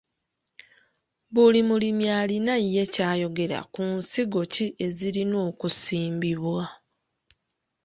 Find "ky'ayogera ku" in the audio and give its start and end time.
2.93-3.81